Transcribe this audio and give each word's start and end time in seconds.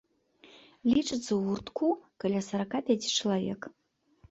Лічыцца 0.93 1.19
ў 1.35 1.39
гуртку 1.51 1.87
каля 2.25 2.41
сарака 2.49 2.83
пяці 2.91 3.09
чалавек. 3.17 3.73